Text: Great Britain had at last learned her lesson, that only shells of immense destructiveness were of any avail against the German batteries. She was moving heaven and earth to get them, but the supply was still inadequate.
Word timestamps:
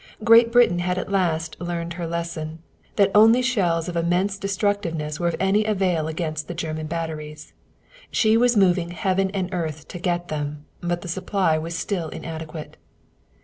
Great 0.23 0.51
Britain 0.51 0.79
had 0.79 0.97
at 0.97 1.11
last 1.11 1.55
learned 1.61 1.93
her 1.93 2.07
lesson, 2.07 2.57
that 2.95 3.11
only 3.13 3.39
shells 3.39 3.87
of 3.87 3.95
immense 3.95 4.35
destructiveness 4.39 5.19
were 5.19 5.27
of 5.27 5.35
any 5.39 5.63
avail 5.63 6.07
against 6.07 6.47
the 6.47 6.55
German 6.55 6.87
batteries. 6.87 7.53
She 8.09 8.35
was 8.35 8.57
moving 8.57 8.89
heaven 8.89 9.29
and 9.29 9.53
earth 9.53 9.87
to 9.89 9.99
get 9.99 10.29
them, 10.29 10.65
but 10.79 11.01
the 11.01 11.07
supply 11.07 11.59
was 11.59 11.77
still 11.77 12.09
inadequate. 12.09 12.77